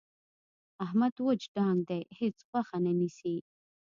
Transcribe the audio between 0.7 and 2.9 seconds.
احمد وچ ډانګ دی. هېڅ غوښه